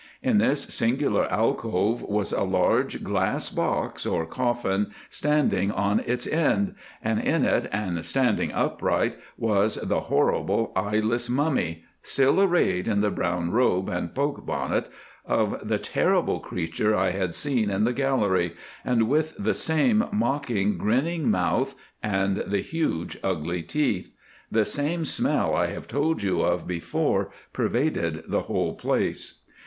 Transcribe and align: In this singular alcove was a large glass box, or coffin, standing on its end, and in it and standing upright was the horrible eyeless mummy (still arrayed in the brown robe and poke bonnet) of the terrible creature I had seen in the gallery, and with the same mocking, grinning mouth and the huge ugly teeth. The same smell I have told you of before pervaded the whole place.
In 0.23 0.39
this 0.39 0.63
singular 0.63 1.31
alcove 1.31 2.01
was 2.01 2.31
a 2.31 2.41
large 2.41 3.03
glass 3.03 3.51
box, 3.51 4.03
or 4.03 4.25
coffin, 4.25 4.87
standing 5.11 5.69
on 5.71 5.99
its 5.99 6.25
end, 6.25 6.73
and 7.03 7.19
in 7.23 7.45
it 7.45 7.69
and 7.71 8.03
standing 8.03 8.51
upright 8.51 9.15
was 9.37 9.75
the 9.75 9.99
horrible 10.09 10.71
eyeless 10.75 11.29
mummy 11.29 11.83
(still 12.01 12.41
arrayed 12.41 12.87
in 12.87 13.01
the 13.01 13.11
brown 13.11 13.51
robe 13.51 13.89
and 13.89 14.15
poke 14.15 14.43
bonnet) 14.43 14.89
of 15.23 15.67
the 15.67 15.77
terrible 15.77 16.39
creature 16.39 16.95
I 16.95 17.11
had 17.11 17.35
seen 17.35 17.69
in 17.69 17.83
the 17.83 17.93
gallery, 17.93 18.55
and 18.83 19.07
with 19.07 19.35
the 19.37 19.53
same 19.53 20.05
mocking, 20.11 20.79
grinning 20.79 21.29
mouth 21.29 21.75
and 22.01 22.37
the 22.37 22.61
huge 22.61 23.19
ugly 23.23 23.61
teeth. 23.61 24.11
The 24.49 24.65
same 24.65 25.05
smell 25.05 25.53
I 25.53 25.67
have 25.67 25.87
told 25.87 26.23
you 26.23 26.41
of 26.41 26.65
before 26.65 27.31
pervaded 27.53 28.23
the 28.25 28.41
whole 28.41 28.73
place. 28.73 29.41